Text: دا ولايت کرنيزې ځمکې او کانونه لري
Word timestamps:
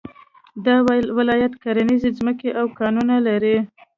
دا 0.65 0.75
ولايت 1.17 1.53
کرنيزې 1.63 2.09
ځمکې 2.17 2.49
او 2.59 2.65
کانونه 2.79 3.15
لري 3.27 3.57